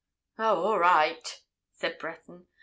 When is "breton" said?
1.99-2.47